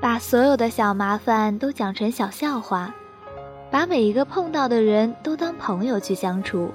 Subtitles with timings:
[0.00, 2.90] 把所有的小麻烦都讲成小笑话，
[3.70, 6.70] 把每一个碰到的人都当朋友去相处，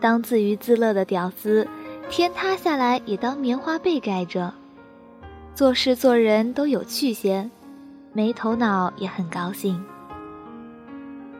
[0.00, 1.68] 当自娱自乐的屌丝，
[2.08, 4.54] 天塌下来也当棉花被盖着，
[5.54, 7.50] 做事做人都有趣些，
[8.14, 9.84] 没头脑也很高兴。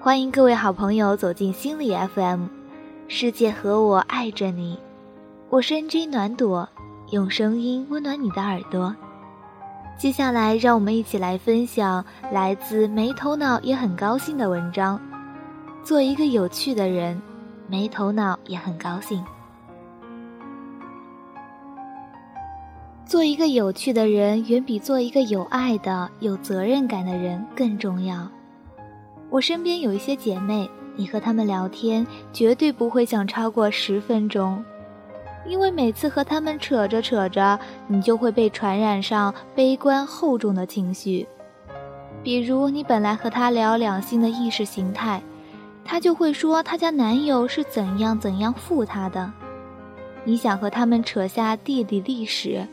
[0.00, 2.46] 欢迎各位好朋友走进心理 FM，
[3.06, 4.78] 世界和我爱着你，
[5.50, 6.66] 我是 NJ 暖朵，
[7.10, 8.96] 用声音温暖你的耳朵。
[9.98, 15.00] 接下来，让我们一起来分享来自没头脑也很高兴的文章。
[15.82, 17.20] 做一个有趣的人，
[17.66, 19.24] 没头脑也很高兴。
[23.06, 28.28] 做一个有趣的人，远比做一个有爱的、有责任感的人更重要。
[29.30, 34.62] 我身边有一些姐妹，你和她们聊天，绝对不会想超过十分钟，
[35.46, 41.26] 因为每次和她们扯着扯着，你就会被传染上悲观厚重的情绪。
[42.22, 45.22] 比如，你本来和她聊两性的意识形态，
[45.84, 49.30] 她就会说她家男友是怎样怎样负她的；
[50.24, 52.66] 你想和他们扯下地理历史，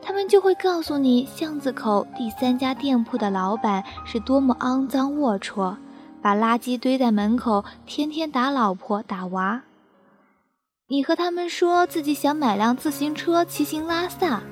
[0.00, 5.74] 他们就会告诉你巷子口第三家店铺的老板是多么肮脏龌龊。
[6.20, 9.60] 把垃圾堆在门口，天天打老婆打娃。
[10.92, 14.42] 你和他们说自己想买辆自行车骑行拉萨，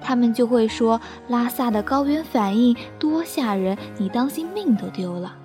[0.00, 5.36] 他们就会说拉萨的高原反应多吓人，你当心命都丢了。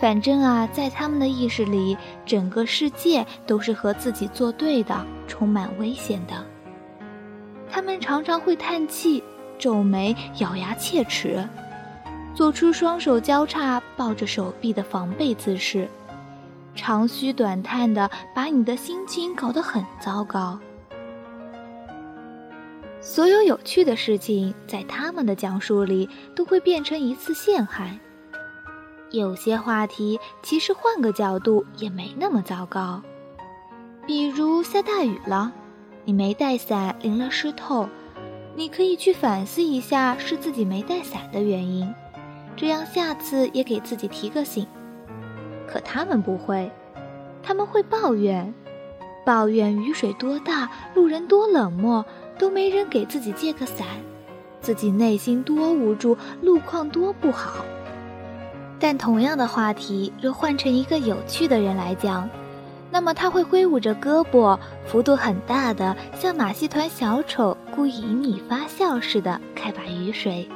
[0.00, 6.42] 反正啊，在他们的意识里，整个世界都是和自己作对的，充满危险的。
[7.70, 9.22] 他们常常会叹气、
[9.58, 11.46] 皱眉、咬牙切齿。
[12.34, 15.86] 做出双手交叉抱着手臂的防备姿势，
[16.78, 20.56] 长吁短叹的把你的心情搞得很糟糕。
[23.00, 27.98] 所有有趣的事情，在他们的讲述里都会变成一次陷害。
[29.10, 33.02] 有些话题其实换个角度也没那么糟糕，
[34.06, 35.52] 比如下大雨了，
[36.04, 37.88] 你没带伞淋了湿透，
[38.54, 41.92] 你可以去反思一下是自己没带伞的原因。
[42.56, 44.64] 这样下次也给自己提个醒，
[45.70, 46.70] 可他们不会，
[47.42, 48.54] 他们会抱怨，
[49.24, 52.04] 抱怨雨水多大，路人多冷漠，
[52.38, 53.86] 都没人给自己借个伞，
[54.60, 57.64] 自己内心多无助，路况多不好。
[58.80, 62.28] 但同样的话题，若换成一个有趣的人来讲，
[62.90, 70.48] 那么他会挥舞着胳膊，幅度很大的，像马戏团小丑故意引你发笑似的开把雨水。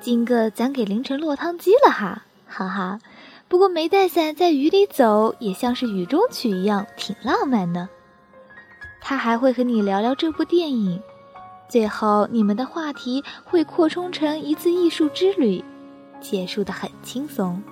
[0.00, 3.00] 今个咱给淋成落汤鸡了哈，哈哈！
[3.48, 7.88] 不过没带伞在雨里走，也像是雨中曲一样，挺浪漫的。
[9.00, 11.00] 他还会和你聊聊这部电影，
[11.68, 15.64] 最后你们的话题会扩充成一次艺术之旅，
[16.20, 17.62] 结束的很轻松。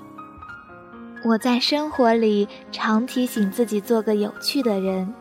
[1.24, 5.12] 我在生活里常提醒自己做个有趣的人。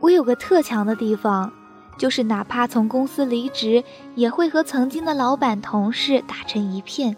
[0.00, 1.52] 我有个特强的地方。
[1.96, 3.84] 就是哪怕从公司离职，
[4.16, 7.16] 也会和曾经的老板、同事打成一片。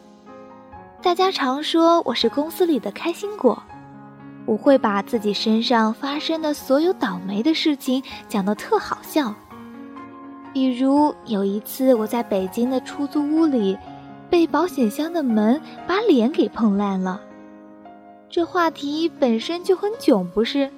[1.03, 3.62] 大家常说我是公司里的开心果，
[4.45, 9.34] 我会把自己身上发生的所有倒霉的事情讲得特好笑。
[10.53, 13.77] 比如有一次我在北京的出租屋里，
[14.29, 17.21] 被保险箱的门把脸给碰烂了。
[18.28, 20.71] 这话题本身就很囧，不是？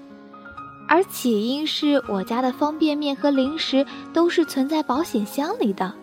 [0.89, 5.95] 而起因是我家的方便面和零食都是存在保险箱里的。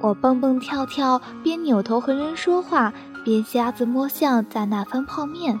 [0.00, 2.92] 我蹦蹦跳跳，边扭头和人说话，
[3.24, 5.58] 边瞎子摸象在那翻泡面。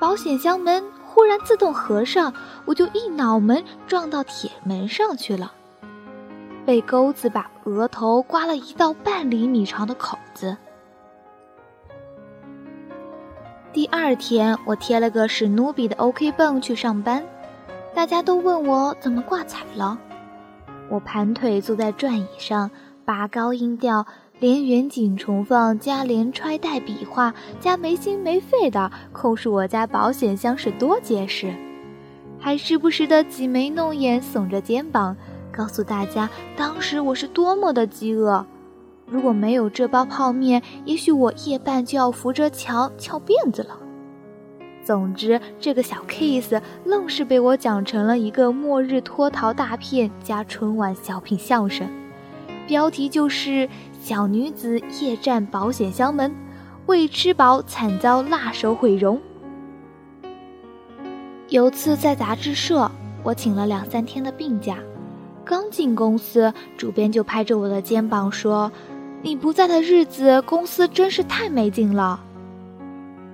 [0.00, 2.32] 保险箱门忽然自动合上，
[2.66, 5.52] 我就一脑门撞到铁门上去了，
[6.64, 10.56] 被钩子把额头刮了一道半厘米长的口子。
[13.72, 17.24] 第二天，我贴了个史努比的 OK 绷去上班，
[17.94, 19.98] 大家都问我怎么挂彩了。
[20.88, 22.70] 我盘腿坐在转椅上，
[23.08, 24.06] 拔高音调，
[24.38, 31.54] 连远景重放加连揣带比划加没心没肺的控诉我家保险箱是多结实，
[32.38, 35.16] 还时不时的挤眉弄眼，耸着肩膀，
[35.50, 38.44] 告诉大家当时我是多么的饥饿。
[39.06, 43.78] 如果没有这包泡面，也许我夜半就要扶着墙翘辫子了。
[44.84, 51.88] 总之，这个小 case 愣是被我讲成了一个末日脱逃大片加春晚小品相声，
[52.68, 53.66] 标题就是
[54.00, 56.32] “小女子夜战保险箱门，
[56.84, 59.18] 未吃饱惨遭辣手毁容”。
[61.48, 62.90] 有次在杂志社，
[63.22, 64.76] 我请了两三天的病假，
[65.46, 68.70] 刚进公司，主编就拍着我的肩膀说。
[69.20, 72.20] 你不在的日子，公司真是太没劲了。”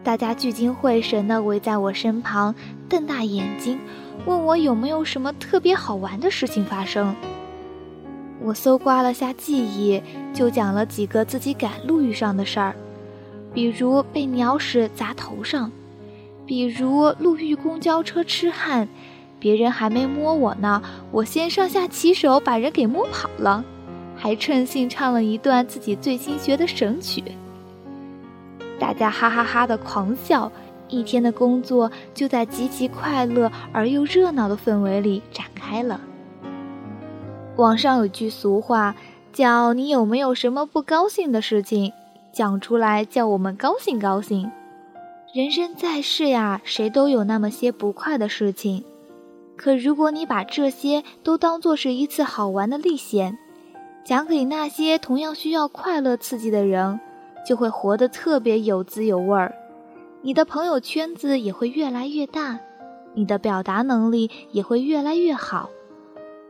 [0.04, 2.54] 大家聚精会神地围在我身旁，
[2.88, 3.78] 瞪大眼睛，
[4.26, 7.14] 问我有没有什么特别好玩的事情发生。
[8.44, 10.02] 我搜刮了下记忆，
[10.34, 12.76] 就讲了几个自己赶路遇上的事儿，
[13.54, 15.72] 比如被鸟屎砸头上，
[16.44, 18.86] 比如路遇公交车痴汉，
[19.40, 23.64] 别人还没摸我呢，我先上下其手把人给摸跑了，
[24.14, 27.24] 还趁兴唱了一段自己最新学的神曲。
[28.78, 30.52] 大家哈哈哈的狂笑，
[30.88, 35.98] 一天的工作就在极其快乐而又热闹的氛围里展开了。
[37.56, 38.96] 网上有句俗话，
[39.32, 41.92] 叫“你有没有什么不高兴的事情，
[42.32, 44.50] 讲出来叫我们高兴高兴”。
[45.32, 48.84] 人生在世呀，谁都有那么些不快的事情，
[49.56, 53.38] 可如果你把这些都当作是一次好玩的历险，
[54.04, 56.98] 讲给那些同样需要快乐刺激的人，
[57.46, 59.54] 就会活得特别有滋有味儿。
[60.22, 62.58] 你的朋友圈子也会越来越大，
[63.14, 65.70] 你的表达能力也会越来越好。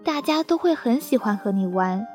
[0.05, 2.07] 大家都会很喜欢和你玩，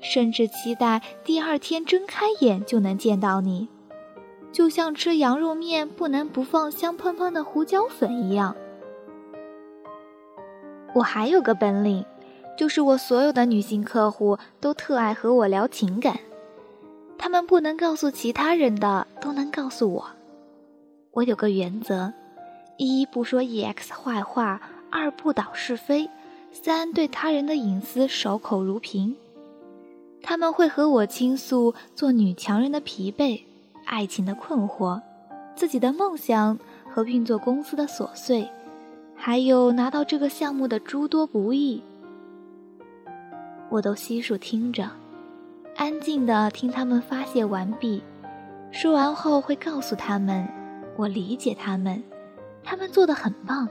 [0.00, 3.68] 甚至期待第二天睁开眼就能见到你，
[4.50, 8.56] 就像吃羊肉面不能不放香喷喷的胡椒粉一样。
[10.92, 12.04] 我还有个本领，
[12.58, 16.18] 就是我所有的女性客户都特爱和我聊情感，
[17.16, 20.06] 他们不能告诉其他人的都能告诉我。
[21.12, 22.12] 我有个原则：
[22.76, 24.60] 一不说 EX 坏话，
[24.90, 26.10] 二不导是非。
[26.52, 29.16] 三对他人的隐私守口如瓶，
[30.22, 33.40] 他们会和我倾诉做女强人的疲惫、
[33.84, 35.00] 爱情的困惑、
[35.54, 36.58] 自己的梦想
[36.88, 38.48] 和运作公司的琐碎，
[39.16, 41.82] 还有拿到这个项目的诸多不易。
[43.70, 44.90] 我都悉数听着，
[45.76, 48.02] 安静的听他们发泄完毕，
[48.72, 50.46] 说完后会告诉他们，
[50.96, 52.02] 我理解他们，
[52.64, 53.68] 他们做的很棒。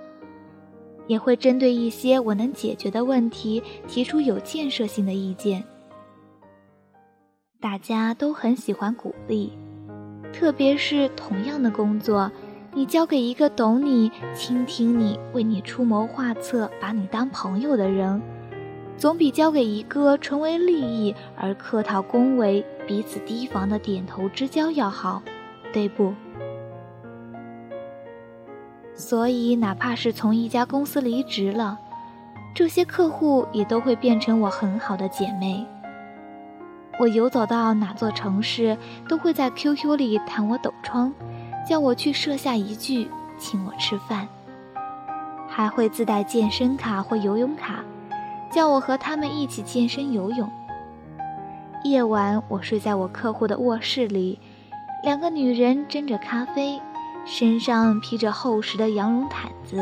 [1.10, 5.64] 也会针对一些我能解决的问题提出有建设性的意见。
[7.60, 9.52] 大家都很喜欢鼓励，
[10.32, 12.32] 特别是同样的工作，
[12.76, 18.22] 你交给一个懂你、倾听你、为你出谋划策、把你当朋友的人，
[18.96, 25.24] 总比交给一个纯为利益而客套恭维、彼此提防的点头之交要好，
[25.74, 26.14] 对不？
[29.00, 31.80] 所以，哪怕是从一家公司离职了，
[32.54, 35.66] 这些客户也都会变成我很好的姐妹。
[37.00, 41.14] 我游走到哪座城市，都会在 QQ 里弹我抖窗，
[41.66, 43.08] 叫我去设下一句，
[43.38, 44.28] 请我吃饭。
[45.48, 47.82] 还会自带健身卡或游泳卡，
[48.52, 50.52] 叫我和他们一起健身游泳。
[51.86, 54.38] 夜晚，我睡在我客户的卧室里，
[55.04, 56.82] 两个女人斟着咖啡。
[57.32, 59.78] 身上披着厚实的羊绒毯子，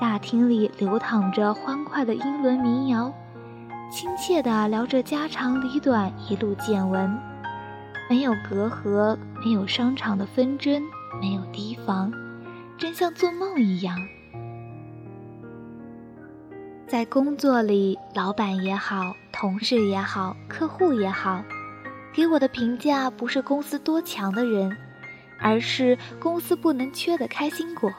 [0.00, 3.12] 大厅里流淌着欢快的英伦民谣，
[3.90, 7.18] 亲切地聊着家长里短，一路见闻，
[8.08, 10.80] 没有隔阂，没有商场的纷争，
[11.20, 12.12] 没有提防，
[12.78, 13.98] 真像做梦一样。
[16.86, 21.42] 在工作里，老板也好，同事也好，客户也好，
[22.14, 24.74] 给我的评价不是公司多强的人。
[25.40, 27.92] 而是公司不能缺的开心果，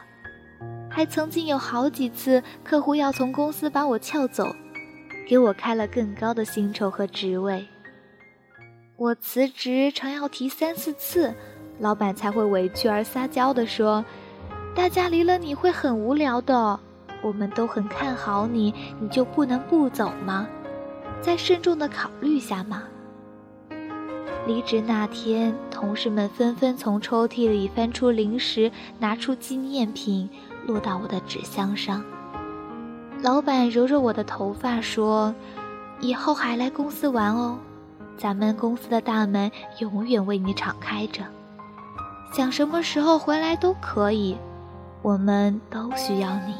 [0.89, 4.55] 还曾经有好几次客户要从公司把我撬走，
[5.27, 7.65] 给我开了更高的薪酬和职位。
[8.95, 11.33] 我辞职常要提三四次，
[11.79, 14.03] 老板才会委屈而撒娇地说
[14.73, 16.79] ：“大家离了你会很无聊的，
[17.21, 20.47] 我们都很看好你，你就不能不走吗？
[21.21, 22.83] 再慎重的考虑下嘛。”
[24.47, 30.29] 离职那天，同事们纷纷从抽屉里翻出零食，拿出纪念品，
[30.65, 32.01] 落到我的纸箱上。
[33.21, 35.35] 老板揉揉我的头发，说
[35.99, 37.57] ：“以后还来公司玩哦，
[38.17, 41.23] 咱们公司的大门永远为你敞开着，
[42.31, 44.37] 想什么时候回来都可以，
[45.01, 46.55] 我们都需要你。”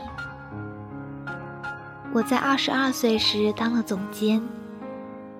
[2.11, 4.41] 我在二十二岁时当了总监。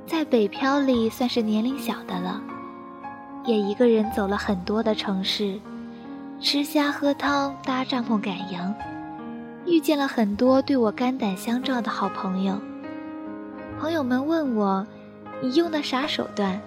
[0.07, 2.41] 在北漂里算是年龄小的了，
[3.45, 5.59] 也一个人走了很多的城市，
[6.39, 8.73] 吃虾喝汤搭帐篷赶羊，
[9.65, 12.57] 遇见了很多对我肝胆相照的好朋友。
[13.77, 14.87] 朋友们问我
[15.43, 16.57] ：“你用的啥手段？”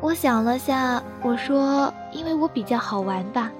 [0.00, 3.52] 我想了下，我说：“因为我比较好玩吧，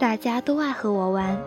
[0.00, 1.38] 大家都爱和我玩。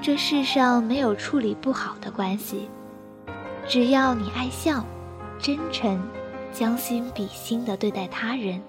[0.00, 2.70] 这世上没有处理不好的关系。”
[3.68, 4.84] 只要你爱笑、
[5.38, 6.00] 真诚、
[6.52, 8.62] 将心比心地对待他人。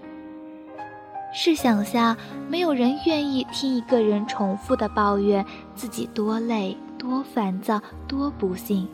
[1.33, 2.17] 试想下，
[2.49, 8.87] 没有人愿意听一个人重复的抱怨自己多累、多烦躁、多不幸。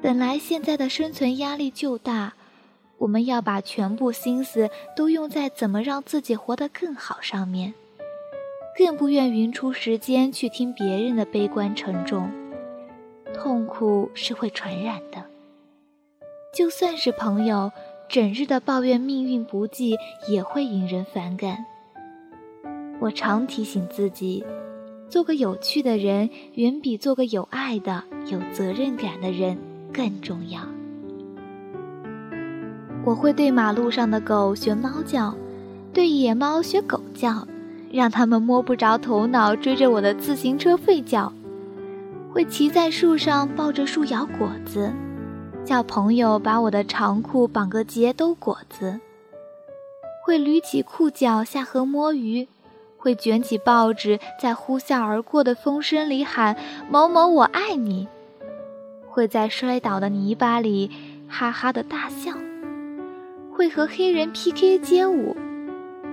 [0.00, 2.32] 本来现在的生存压力就大，
[2.96, 7.74] 我们要把全部心思都用在怎么让自己活得更好上面，
[8.78, 12.30] 更不愿匀出时间去听别人的悲观沉重。
[13.38, 15.24] 痛苦是会传染的。
[16.52, 17.70] 就算是朋友，
[18.08, 19.96] 整日的抱怨命运不济，
[20.28, 21.64] 也会引人反感。
[22.98, 24.44] 我常提醒自己，
[25.08, 29.56] 做个有趣的人，远比做个有爱的、有责任感的人
[29.92, 30.60] 更重要。
[33.04, 35.32] 我会对马路上的狗学猫叫，
[35.92, 37.46] 对野猫学狗叫，
[37.92, 41.32] 让它们摸不着头脑，追着我的自行车吠叫。
[42.32, 44.92] 会骑在树上抱着树摇果子，
[45.64, 49.00] 叫朋友把我的长裤绑个结兜果子。
[50.24, 52.46] 会捋起裤脚下河摸鱼，
[52.98, 56.54] 会卷起报纸在呼啸而过的风声里喊
[56.90, 58.06] 某某我爱你。
[59.08, 60.90] 会在摔倒的泥巴里
[61.28, 62.32] 哈哈的大笑，
[63.50, 65.34] 会和黑人 PK 街舞，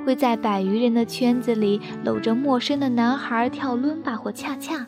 [0.05, 4.85] 会在百余人的圈子里搂着陌生的男孩跳伦巴或恰恰。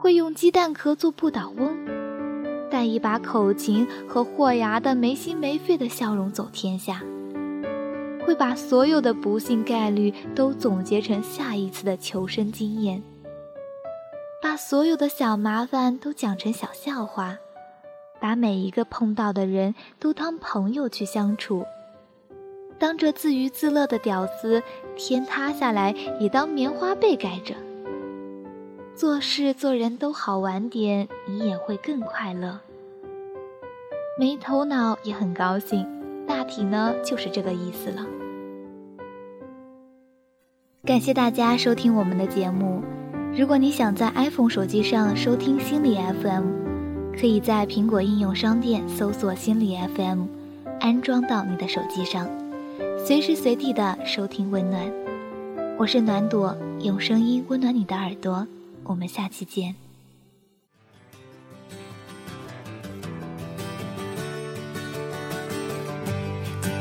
[0.00, 1.76] 会用鸡蛋壳做不倒翁，
[2.70, 7.02] 带一把口琴和豁牙的没心没肺的笑容走天下。
[8.24, 13.02] 会把所有的不幸概率都总结成下一次的求生经验，
[14.42, 17.36] 把所有的小麻烦都讲成小笑话，
[18.18, 21.66] 把每一个碰到的人都当朋友去相处，
[22.78, 24.62] 当着自娱自乐的屌丝，
[24.96, 27.54] 天塌下来也当棉花被盖着。
[29.00, 32.60] 做事做人都好玩点，你也会更快乐。
[34.18, 35.88] 没头脑也很高兴，
[36.28, 38.06] 大体呢就是这个意思了。
[40.84, 42.82] 感谢大家收听我们的节目。
[43.34, 46.44] 如果你想在 iPhone 手机上收听心理 FM，
[47.18, 50.24] 可以在苹果应用商店搜索心理 FM，
[50.78, 52.28] 安装到你的手机上，
[52.98, 54.92] 随时随地的收听温暖。
[55.78, 58.46] 我是暖朵，用声音温暖你的耳朵。
[58.89, 59.75] 我们下期见。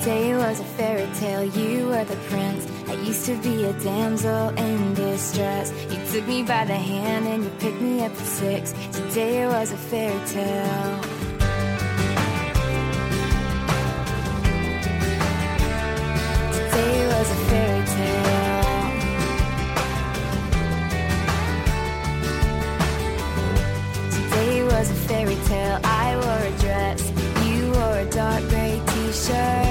[0.04, 2.66] Today was a fairy tale, you were the prince.
[2.88, 5.72] I used to be a damsel in distress.
[5.90, 8.74] You took me by the hand and you picked me up at six.
[8.92, 11.00] Today was a fairy tale.
[16.52, 17.07] Today
[29.29, 29.68] say.